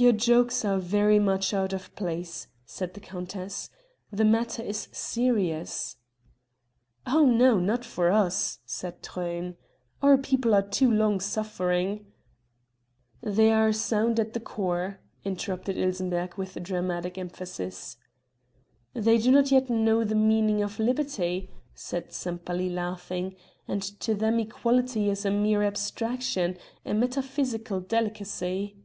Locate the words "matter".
4.24-4.62